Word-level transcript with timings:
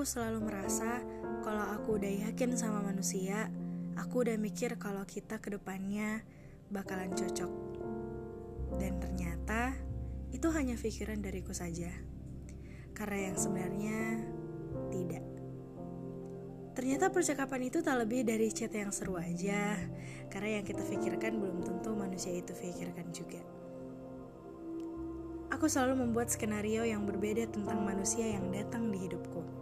Aku 0.00 0.08
selalu 0.08 0.48
merasa 0.48 1.04
kalau 1.44 1.60
aku 1.76 2.00
udah 2.00 2.08
yakin 2.24 2.56
sama 2.56 2.80
manusia, 2.80 3.52
aku 4.00 4.24
udah 4.24 4.40
mikir 4.40 4.80
kalau 4.80 5.04
kita 5.04 5.44
ke 5.44 5.52
depannya 5.52 6.24
bakalan 6.72 7.12
cocok. 7.12 7.52
Dan 8.80 8.96
ternyata 8.96 9.76
itu 10.32 10.48
hanya 10.56 10.80
pikiran 10.80 11.20
dariku 11.20 11.52
saja. 11.52 11.92
Karena 12.96 13.28
yang 13.28 13.36
sebenarnya 13.36 14.24
tidak. 14.88 15.20
Ternyata 16.80 17.12
percakapan 17.12 17.68
itu 17.68 17.84
tak 17.84 18.00
lebih 18.00 18.24
dari 18.24 18.48
chat 18.56 18.72
yang 18.72 18.96
seru 18.96 19.20
aja. 19.20 19.76
Karena 20.32 20.56
yang 20.56 20.64
kita 20.64 20.80
pikirkan 20.80 21.36
belum 21.36 21.60
tentu 21.60 21.92
manusia 21.92 22.32
itu 22.32 22.56
pikirkan 22.56 23.12
juga. 23.12 23.44
Aku 25.52 25.68
selalu 25.68 26.08
membuat 26.08 26.32
skenario 26.32 26.88
yang 26.88 27.04
berbeda 27.04 27.52
tentang 27.52 27.84
manusia 27.84 28.24
yang 28.32 28.48
datang 28.48 28.88
di 28.88 28.96
hidupku 29.04 29.60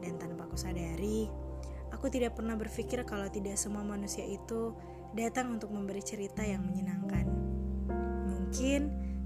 dan 0.00 0.16
tanpa 0.16 0.48
aku 0.48 0.56
sadari, 0.56 1.28
aku 1.92 2.08
tidak 2.08 2.36
pernah 2.36 2.56
berpikir 2.56 3.04
kalau 3.04 3.28
tidak 3.28 3.56
semua 3.60 3.84
manusia 3.84 4.24
itu 4.24 4.74
datang 5.14 5.54
untuk 5.60 5.70
memberi 5.70 6.02
cerita 6.02 6.42
yang 6.42 6.64
menyenangkan. 6.64 7.26
Mungkin 8.26 8.80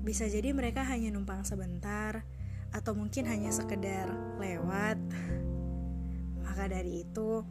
bisa 0.04 0.28
jadi 0.28 0.52
mereka 0.52 0.84
hanya 0.84 1.14
numpang 1.14 1.46
sebentar, 1.48 2.26
atau 2.74 2.92
mungkin 2.98 3.24
hanya 3.30 3.54
sekedar 3.54 4.10
lewat. 4.42 4.98
Maka 6.42 6.66
dari 6.66 7.06
itu, 7.06 7.46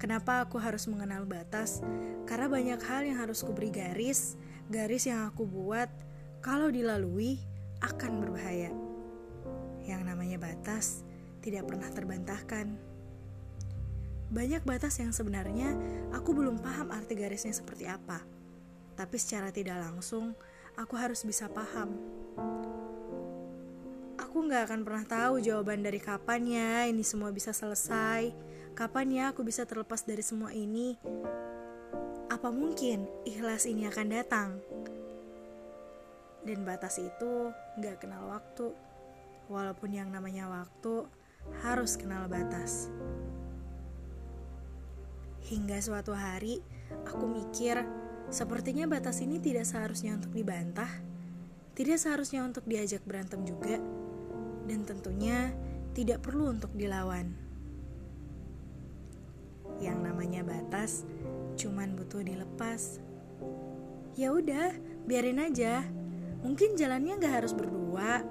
kenapa 0.00 0.48
aku 0.48 0.56
harus 0.56 0.88
mengenal 0.88 1.28
batas? 1.28 1.84
Karena 2.24 2.48
banyak 2.48 2.80
hal 2.80 3.04
yang 3.04 3.20
harus 3.20 3.44
kuberi 3.44 3.68
garis, 3.68 4.40
garis 4.72 5.04
yang 5.04 5.28
aku 5.28 5.44
buat 5.44 5.92
kalau 6.40 6.72
dilalui 6.72 7.36
akan 7.84 8.24
berbahaya. 8.24 8.72
Yang 9.84 10.02
namanya 10.08 10.40
batas 10.40 11.03
tidak 11.44 11.68
pernah 11.68 11.92
terbantahkan. 11.92 12.72
Banyak 14.32 14.64
batas 14.64 14.96
yang 14.96 15.12
sebenarnya 15.12 15.76
aku 16.16 16.32
belum 16.32 16.64
paham 16.64 16.88
arti 16.88 17.12
garisnya 17.12 17.52
seperti 17.52 17.84
apa. 17.84 18.24
Tapi 18.96 19.16
secara 19.20 19.52
tidak 19.52 19.76
langsung, 19.84 20.32
aku 20.80 20.96
harus 20.96 21.20
bisa 21.22 21.52
paham. 21.52 21.92
Aku 24.16 24.48
nggak 24.48 24.72
akan 24.72 24.80
pernah 24.82 25.04
tahu 25.04 25.44
jawaban 25.44 25.84
dari 25.84 26.00
kapan 26.00 26.42
ya 26.48 26.72
ini 26.88 27.04
semua 27.04 27.28
bisa 27.30 27.52
selesai. 27.52 28.32
Kapan 28.74 29.06
ya 29.12 29.24
aku 29.30 29.46
bisa 29.46 29.68
terlepas 29.68 30.02
dari 30.02 30.24
semua 30.24 30.50
ini? 30.50 30.98
Apa 32.26 32.50
mungkin 32.50 33.06
ikhlas 33.22 33.68
ini 33.70 33.86
akan 33.86 34.06
datang? 34.10 34.58
Dan 36.42 36.66
batas 36.66 36.98
itu 36.98 37.54
nggak 37.78 38.02
kenal 38.02 38.32
waktu. 38.32 38.74
Walaupun 39.46 39.94
yang 39.94 40.10
namanya 40.10 40.50
waktu 40.50 41.06
harus 41.64 41.96
kenal 41.96 42.28
batas. 42.28 42.92
Hingga 45.44 45.76
suatu 45.84 46.16
hari, 46.16 46.64
aku 47.04 47.28
mikir, 47.28 47.84
sepertinya 48.32 48.88
batas 48.88 49.20
ini 49.20 49.36
tidak 49.36 49.68
seharusnya 49.68 50.16
untuk 50.16 50.32
dibantah, 50.32 50.88
tidak 51.76 52.00
seharusnya 52.00 52.40
untuk 52.46 52.64
diajak 52.64 53.04
berantem 53.04 53.44
juga, 53.44 53.76
dan 54.64 54.88
tentunya 54.88 55.52
tidak 55.92 56.24
perlu 56.24 56.48
untuk 56.48 56.72
dilawan. 56.72 57.36
Yang 59.84 59.98
namanya 60.00 60.42
batas 60.46 61.04
cuman 61.60 61.94
butuh 61.94 62.24
dilepas. 62.24 62.98
Ya 64.14 64.30
udah, 64.30 64.74
biarin 65.04 65.42
aja. 65.42 65.84
Mungkin 66.40 66.76
jalannya 66.76 67.18
gak 67.18 67.44
harus 67.44 67.52
berdua, 67.56 68.22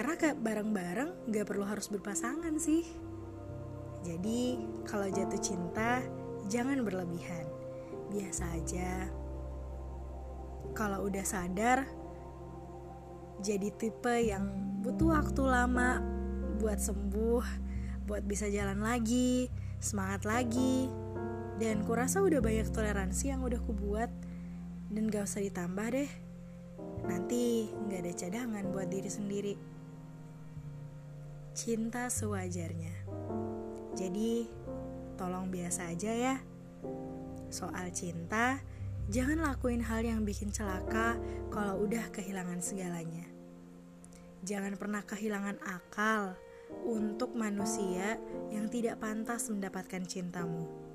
karena 0.00 0.16
kayak 0.16 0.40
bareng-bareng 0.40 1.28
gak 1.28 1.44
perlu 1.44 1.68
harus 1.68 1.92
berpasangan 1.92 2.56
sih. 2.56 2.88
Jadi 4.00 4.56
kalau 4.88 5.04
jatuh 5.12 5.36
cinta 5.36 6.00
jangan 6.48 6.80
berlebihan, 6.80 7.44
biasa 8.08 8.48
aja. 8.56 9.12
Kalau 10.72 11.04
udah 11.04 11.20
sadar, 11.20 11.84
jadi 13.44 13.68
tipe 13.76 14.24
yang 14.24 14.80
butuh 14.80 15.20
waktu 15.20 15.42
lama 15.44 16.00
buat 16.56 16.80
sembuh, 16.80 17.44
buat 18.08 18.24
bisa 18.24 18.48
jalan 18.48 18.80
lagi, 18.80 19.52
semangat 19.84 20.24
lagi. 20.24 20.88
Dan 21.60 21.84
kurasa 21.84 22.24
udah 22.24 22.40
banyak 22.40 22.72
toleransi 22.72 23.36
yang 23.36 23.44
udah 23.44 23.60
kubuat 23.68 24.08
dan 24.96 25.12
gak 25.12 25.28
usah 25.28 25.44
ditambah 25.44 25.92
deh. 25.92 26.10
Nanti 27.04 27.68
gak 27.92 28.00
ada 28.00 28.12
cadangan 28.16 28.64
buat 28.72 28.88
diri 28.88 29.12
sendiri 29.12 29.79
cinta 31.52 32.06
sewajarnya. 32.06 32.94
Jadi, 33.98 34.46
tolong 35.18 35.50
biasa 35.50 35.90
aja 35.90 36.12
ya. 36.14 36.36
Soal 37.50 37.90
cinta, 37.90 38.62
jangan 39.10 39.42
lakuin 39.42 39.82
hal 39.82 40.06
yang 40.06 40.22
bikin 40.22 40.54
celaka 40.54 41.18
kalau 41.50 41.82
udah 41.82 42.08
kehilangan 42.14 42.62
segalanya. 42.62 43.26
Jangan 44.46 44.78
pernah 44.80 45.02
kehilangan 45.04 45.60
akal 45.66 46.38
untuk 46.86 47.34
manusia 47.36 48.16
yang 48.54 48.70
tidak 48.70 49.02
pantas 49.02 49.50
mendapatkan 49.50 50.06
cintamu. 50.06 50.89